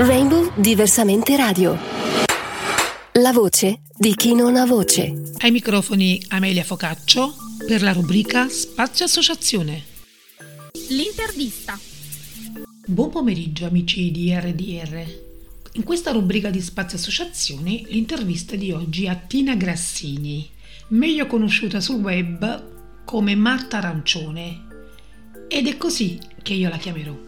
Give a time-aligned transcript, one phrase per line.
[0.00, 1.76] Rainbow Diversamente Radio.
[3.14, 5.32] La voce di chi non ha voce.
[5.38, 7.34] Ai microfoni Amelia Focaccio
[7.66, 9.82] per la rubrica Spazio Associazione.
[10.90, 11.76] L'intervista.
[12.86, 15.04] Buon pomeriggio amici di RDR.
[15.72, 20.48] In questa rubrica di Spazio Associazioni l'intervista di oggi è a Tina Grassini,
[20.90, 24.64] meglio conosciuta sul web come Marta Arancione.
[25.48, 27.27] Ed è così che io la chiamerò.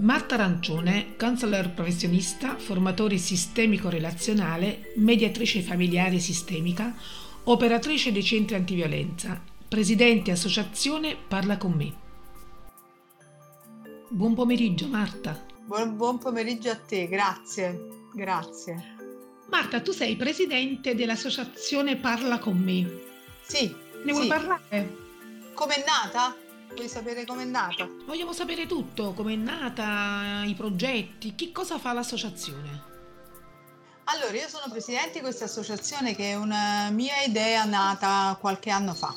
[0.00, 6.94] Marta Arancione, counselor professionista, formatore sistemico-relazionale, mediatrice familiare sistemica,
[7.44, 11.92] operatrice dei centri antiviolenza, presidente associazione Parla con me.
[14.08, 15.44] Buon pomeriggio Marta.
[15.64, 18.94] Buon, buon pomeriggio a te, grazie, grazie.
[19.50, 23.00] Marta, tu sei presidente dell'associazione Parla con me.
[23.42, 23.74] Sì.
[24.04, 24.28] Ne vuoi sì.
[24.28, 24.96] parlare?
[25.54, 26.36] Com'è nata?
[26.74, 27.88] Vuoi sapere com'è nata?
[28.06, 32.96] Vogliamo sapere tutto, com'è nata, i progetti, che cosa fa l'associazione.
[34.04, 38.94] Allora, io sono presidente di questa associazione che è una mia idea nata qualche anno
[38.94, 39.14] fa.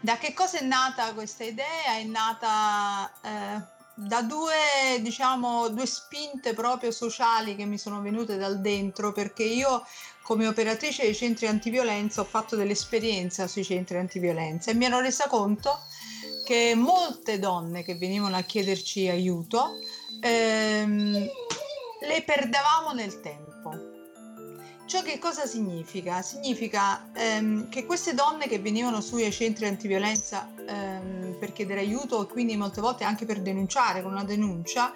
[0.00, 1.96] Da che cosa è nata questa idea?
[1.98, 3.62] È nata eh,
[3.94, 9.84] da due, diciamo, due spinte proprio sociali che mi sono venute dal dentro, perché io
[10.30, 15.00] come operatrice dei centri antiviolenza ho fatto delle esperienze sui centri antiviolenza e mi ero
[15.00, 15.76] resa conto
[16.44, 19.80] che molte donne che venivano a chiederci aiuto
[20.20, 23.72] ehm, le perdevamo nel tempo.
[24.86, 26.22] Ciò che cosa significa?
[26.22, 32.26] Significa ehm, che queste donne che venivano sui centri antiviolenza ehm, per chiedere aiuto e
[32.30, 34.94] quindi molte volte anche per denunciare con una denuncia,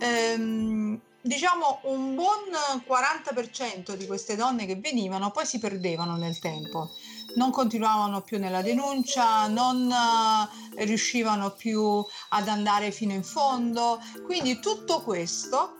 [0.00, 2.42] ehm, diciamo un buon
[2.86, 6.90] 40% di queste donne che venivano poi si perdevano nel tempo
[7.36, 14.00] non continuavano più nella denuncia, non uh, riuscivano più ad andare fino in fondo.
[14.24, 15.78] Quindi tutto questo,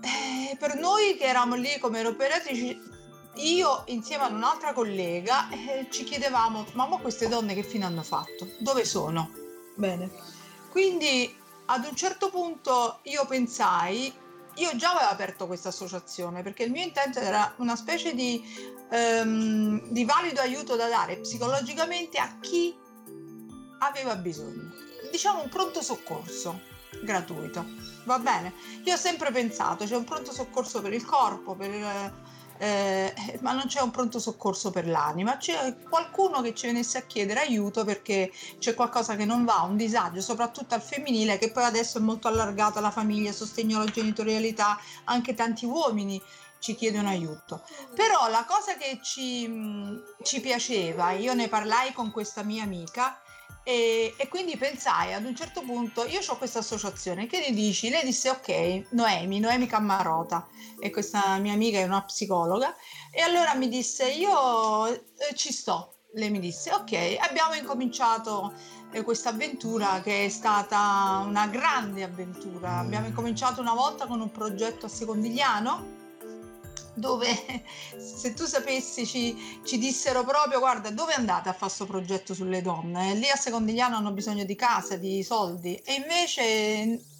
[0.00, 2.78] eh, per noi che eravamo lì come operatrici,
[3.36, 8.48] io insieme ad un'altra collega eh, ci chiedevamo, ma queste donne che fine hanno fatto?
[8.58, 9.30] Dove sono?
[9.74, 10.10] Bene.
[10.70, 14.12] Quindi ad un certo punto io pensai,
[14.56, 18.42] io già avevo aperto questa associazione perché il mio intento era una specie di,
[18.90, 22.74] um, di valido aiuto da dare psicologicamente a chi
[23.78, 24.72] aveva bisogno.
[25.10, 26.60] Diciamo un pronto soccorso
[27.02, 27.64] gratuito.
[28.04, 28.52] Va bene?
[28.84, 32.12] Io ho sempre pensato, c'è un pronto soccorso per il corpo, per,
[32.58, 37.02] eh, ma non c'è un pronto soccorso per l'anima, c'è qualcuno che ci venisse a
[37.02, 41.64] chiedere aiuto perché c'è qualcosa che non va, un disagio, soprattutto al femminile, che poi
[41.64, 46.20] adesso è molto allargato alla famiglia, sostegno alla genitorialità, anche tanti uomini
[46.58, 47.62] ci chiedono aiuto.
[47.94, 53.20] Però la cosa che ci, ci piaceva, io ne parlai con questa mia amica,
[53.64, 57.88] e, e, quindi pensai ad un certo punto, io ho questa associazione, che ne dici?
[57.88, 60.46] Lei disse ok, Noemi, Noemi Cammarota,
[60.78, 62.76] e questa mia amica è una psicologa,
[63.10, 65.02] e allora mi disse io eh,
[65.34, 65.92] ci sto.
[66.16, 68.52] Lei mi disse ok, abbiamo incominciato
[68.92, 72.78] eh, questa avventura che è stata una grande avventura.
[72.78, 76.03] Abbiamo incominciato una volta con un progetto a Secondigliano
[76.94, 77.64] dove
[77.98, 82.62] se tu sapessi ci, ci, dissero proprio guarda dove andate a fare questo progetto sulle
[82.62, 83.14] donne?
[83.14, 85.74] Lì a Secondigliano hanno bisogno di casa di soldi.
[85.76, 87.12] E invece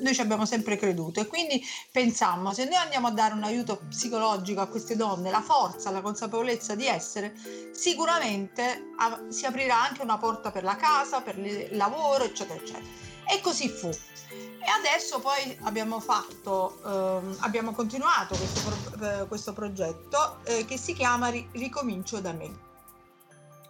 [0.00, 1.20] noi ci abbiamo sempre creduto.
[1.20, 5.40] E quindi pensammo se noi andiamo a dare un aiuto psicologico a queste donne la
[5.40, 7.34] forza la consapevolezza di essere
[7.72, 8.92] sicuramente
[9.28, 13.68] si aprirà anche una porta per la casa per il lavoro eccetera eccetera e così
[13.68, 13.88] fu.
[13.88, 20.76] E adesso poi abbiamo fatto, ehm, abbiamo continuato questo, pro- eh, questo progetto eh, che
[20.76, 22.66] si chiama Ricomincio da me.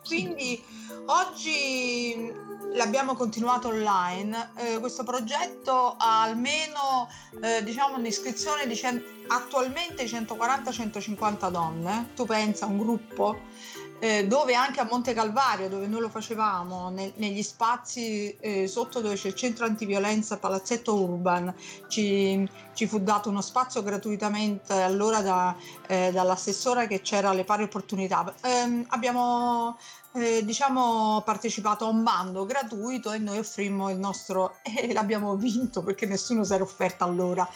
[0.05, 0.63] Quindi
[1.07, 2.33] oggi
[2.73, 7.09] l'abbiamo continuato online, eh, questo progetto ha almeno
[7.43, 13.39] eh, diciamo un'iscrizione di cent- attualmente 140-150 donne, tu pensa un gruppo
[14.01, 19.01] eh, dove anche a Monte Calvario, dove noi lo facevamo, ne, negli spazi eh, sotto
[19.01, 21.53] dove c'è il centro antiviolenza Palazzetto Urban,
[21.89, 25.57] ci, ci fu dato uno spazio gratuitamente allora da,
[25.87, 28.33] eh, dall'assessore che c'era le pari opportunità.
[28.43, 29.77] Ehm, abbiamo
[30.13, 35.83] eh, diciamo partecipato a un bando gratuito e noi offrimmo il nostro e l'abbiamo vinto
[35.83, 37.49] perché nessuno si era offerto allora.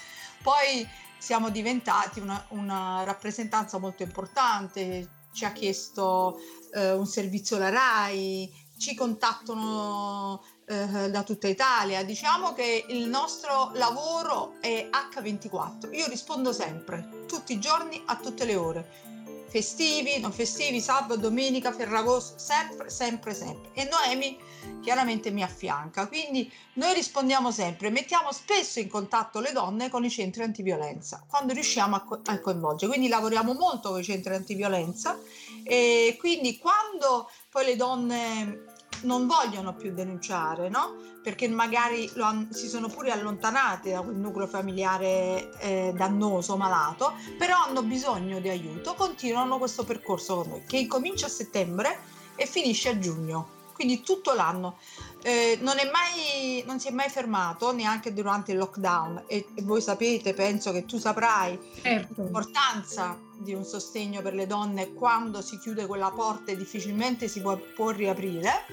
[0.43, 0.87] Poi
[1.19, 6.38] siamo diventati una, una rappresentanza molto importante, ci ha chiesto
[6.75, 12.02] eh, un servizio la RAI, ci contattano eh, da tutta Italia.
[12.05, 15.94] Diciamo che il nostro lavoro è H24.
[15.94, 19.12] Io rispondo sempre, tutti i giorni, a tutte le ore.
[19.52, 23.70] Festivi, non festivi, sabato, domenica, Ferragosto, sempre, sempre, sempre.
[23.75, 24.38] E Noemi
[24.81, 30.10] chiaramente mi affianca, quindi noi rispondiamo sempre, mettiamo spesso in contatto le donne con i
[30.10, 35.20] centri antiviolenza, quando riusciamo a, co- a coinvolgere, quindi lavoriamo molto con i centri antiviolenza
[35.64, 38.64] e quindi quando poi le donne
[39.02, 40.96] non vogliono più denunciare, no?
[41.22, 47.56] Perché magari han, si sono pure allontanate da quel nucleo familiare eh, dannoso, malato, però
[47.66, 52.00] hanno bisogno di aiuto, continuano questo percorso con noi, che incomincia a settembre
[52.34, 54.78] e finisce a giugno quindi tutto l'anno.
[55.22, 59.81] Eh, non, mai, non, si è mai fermato neanche durante il lockdown e, e voi
[59.81, 62.22] sapete, penso che tu saprai certo.
[62.22, 67.40] l'importanza di un sostegno per le donne quando si chiude quella porta e difficilmente si
[67.40, 68.64] può, può riaprire.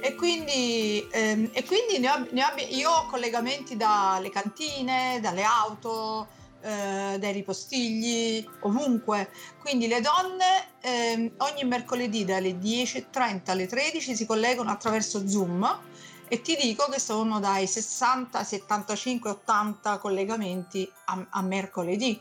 [0.00, 5.42] E quindi, ehm, e quindi ne ho, ne ho, io ho collegamenti dalle cantine, dalle
[5.42, 6.28] auto,
[6.60, 9.30] eh, dai ripostigli, ovunque.
[9.60, 15.80] Quindi le donne eh, ogni mercoledì dalle 10.30 alle 13 si collegano attraverso Zoom
[16.28, 22.20] e ti dico che sono dai 60, 75, 80 collegamenti a, a mercoledì.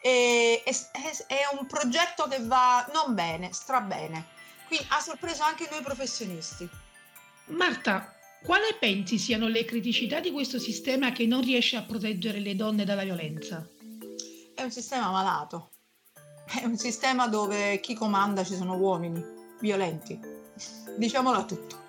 [0.00, 0.70] E, è,
[1.26, 4.26] è, un progetto che va non bene, strabene.
[4.66, 6.68] Quindi ha sorpreso anche noi professionisti.
[7.46, 12.54] Marta, quale pensi siano le criticità di questo sistema che non riesce a proteggere le
[12.54, 13.66] donne dalla violenza?
[14.54, 15.70] È un sistema malato,
[16.46, 19.22] è un sistema dove chi comanda ci sono uomini
[19.60, 20.18] violenti,
[20.96, 21.84] diciamola tutto.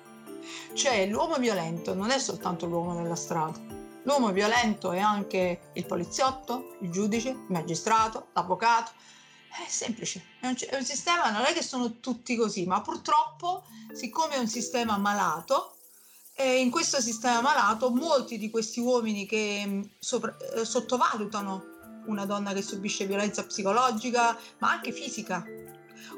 [0.74, 3.59] Cioè l'uomo violento non è soltanto l'uomo della strada,
[4.07, 8.92] l'uomo violento è anche il poliziotto, il giudice, il magistrato, l'avvocato.
[9.50, 13.65] È semplice, è un, è un sistema, non è che sono tutti così, ma purtroppo
[13.92, 15.74] siccome è un sistema malato,
[16.39, 21.75] in questo sistema malato molti di questi uomini che mm, sopra, eh, sottovalutano
[22.06, 25.44] una donna che subisce violenza psicologica, ma anche fisica.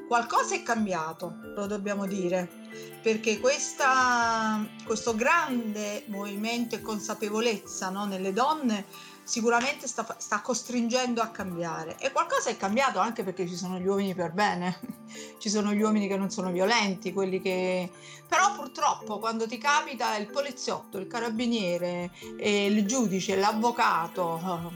[0.08, 2.59] Qualcosa è cambiato, lo dobbiamo dire,
[3.02, 8.86] perché questa, questo grande movimento e consapevolezza no, nelle donne
[9.24, 13.86] sicuramente sta, sta, costringendo a cambiare e qualcosa è cambiato anche perché ci sono gli
[13.86, 14.80] uomini per bene,
[15.38, 17.92] ci sono gli uomini che non sono violenti, quelli che...
[18.28, 24.72] però purtroppo quando ti capita il poliziotto, il carabiniere, il giudice, l'avvocato,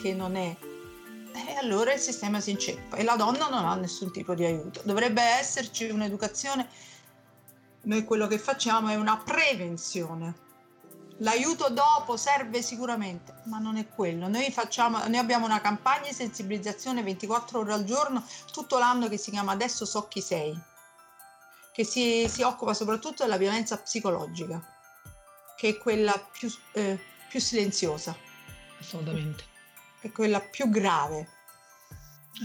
[0.00, 0.56] che non è
[1.34, 4.80] e allora il sistema si inceppa e la donna non ha nessun tipo di aiuto.
[4.84, 6.68] Dovrebbe esserci un'educazione,
[7.84, 10.42] noi quello che facciamo è una prevenzione
[11.18, 14.26] L'aiuto dopo serve sicuramente, ma non è quello.
[14.26, 19.16] Noi, facciamo, noi abbiamo una campagna di sensibilizzazione 24 ore al giorno tutto l'anno che
[19.16, 20.58] si chiama Adesso so chi sei,
[21.72, 24.60] che si, si occupa soprattutto della violenza psicologica,
[25.56, 26.98] che è quella più, eh,
[27.28, 28.16] più silenziosa.
[28.80, 29.44] Assolutamente.
[30.00, 31.28] È quella più grave.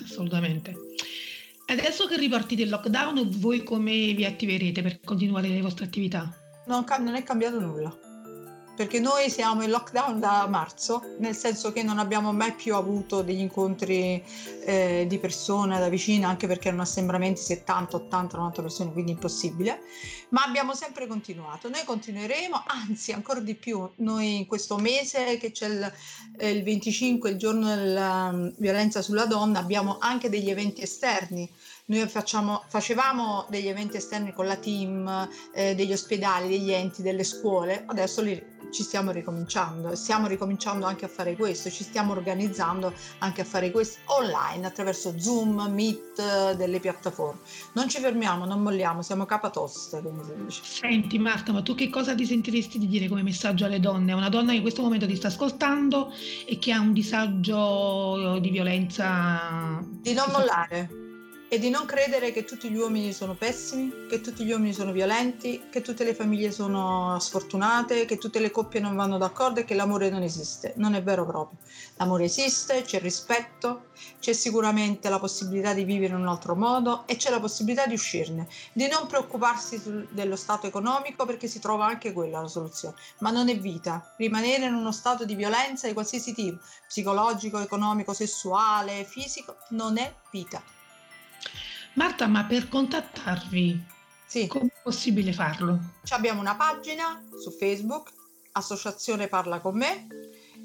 [0.03, 0.75] Assolutamente.
[1.69, 6.27] Adesso che ripartite il lockdown, voi come vi attiverete per continuare le vostre attività?
[6.65, 8.08] Non, non è cambiato nulla
[8.79, 13.21] perché noi siamo in lockdown da marzo, nel senso che non abbiamo mai più avuto
[13.21, 14.23] degli incontri
[14.63, 19.81] eh, di persone da vicino, anche perché erano assembramenti 70, 80, 90 persone, quindi impossibile,
[20.29, 21.67] ma abbiamo sempre continuato.
[21.67, 25.93] Noi continueremo, anzi ancora di più, noi in questo mese che c'è il,
[26.37, 31.51] eh, il 25, il giorno della um, violenza sulla donna, abbiamo anche degli eventi esterni.
[31.87, 37.23] Noi facciamo, facevamo degli eventi esterni con la team, eh, degli ospedali, degli enti, delle
[37.23, 42.93] scuole, adesso li, ci stiamo ricominciando, stiamo ricominciando anche a fare questo, ci stiamo organizzando
[43.19, 47.39] anche a fare questo online attraverso Zoom, Meet, delle piattaforme.
[47.73, 50.61] Non ci fermiamo, non molliamo, siamo capatoste, come si dice.
[50.63, 54.13] Senti Marta, ma tu che cosa ti sentiresti di dire come messaggio alle donne?
[54.13, 56.11] Una donna che in questo momento ti sta ascoltando
[56.45, 59.83] e che ha un disagio di violenza.
[60.01, 60.98] Di non mollare
[61.51, 64.91] e di non credere che tutti gli uomini sono pessimi, che tutti gli uomini sono
[64.91, 69.65] violenti, che tutte le famiglie sono sfortunate, che tutte le coppie non vanno d'accordo e
[69.65, 70.73] che l'amore non esiste.
[70.75, 71.57] Non è vero proprio.
[71.97, 73.87] L'amore esiste, c'è rispetto,
[74.19, 77.95] c'è sicuramente la possibilità di vivere in un altro modo e c'è la possibilità di
[77.95, 83.31] uscirne, di non preoccuparsi dello stato economico perché si trova anche quella la soluzione, ma
[83.31, 84.13] non è vita.
[84.17, 90.13] Rimanere in uno stato di violenza di qualsiasi tipo, psicologico, economico, sessuale, fisico, non è
[90.29, 90.61] vita.
[91.93, 93.83] Marta, ma per contattarvi,
[94.25, 94.47] sì.
[94.47, 95.79] come è possibile farlo?
[96.09, 98.11] abbiamo una pagina su Facebook,
[98.53, 100.07] Associazione Parla con me,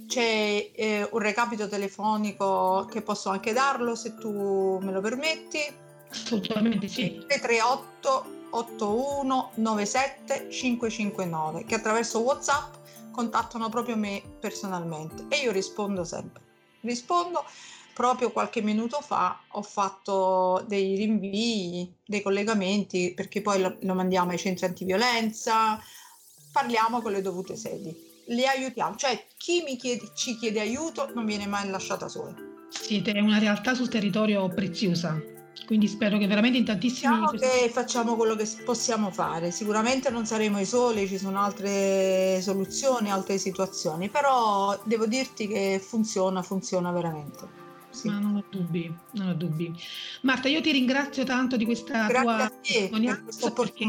[0.07, 5.59] c'è eh, un recapito telefonico che posso anche darlo se tu me lo permetti.
[6.11, 7.25] Assolutamente sì.
[7.27, 12.75] 338 81 97 559 che attraverso WhatsApp
[13.11, 16.43] contattano proprio me personalmente e io rispondo sempre.
[16.81, 17.45] Rispondo
[17.95, 24.33] proprio qualche minuto fa ho fatto dei rinvii, dei collegamenti, perché poi lo, lo mandiamo
[24.33, 25.81] ai centri antiviolenza,
[26.53, 28.13] parliamo con le dovute sedi.
[28.27, 32.35] Le aiutiamo, cioè chi chiede, ci chiede aiuto non viene mai lasciata sola.
[32.69, 35.21] Siete una realtà sul territorio preziosa,
[35.67, 37.15] quindi spero che veramente in tantissimi...
[37.15, 42.41] Diciamo che facciamo quello che possiamo fare, sicuramente non saremo i soli, ci sono altre
[42.41, 47.63] soluzioni, altre situazioni, però devo dirti che funziona, funziona veramente.
[47.95, 48.09] Sì.
[48.09, 49.73] Ma non ho dubbi, non ho dubbi.
[50.23, 53.89] Marta, io ti ringrazio tanto di questa Grazie tua testimonianza perché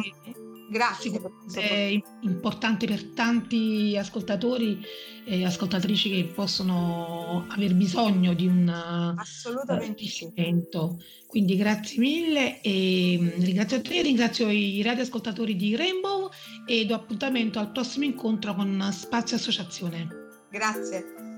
[0.67, 1.11] Grazie.
[1.53, 4.81] È importante per tanti ascoltatori
[5.25, 8.67] e ascoltatrici che possono aver bisogno di un
[9.15, 10.97] Assolutamente uh,
[11.27, 16.29] Quindi grazie mille e mm, ringrazio te, ringrazio i radioascoltatori di Rainbow
[16.65, 20.07] e do appuntamento al prossimo incontro con Spazio Associazione.
[20.49, 21.34] Grazie.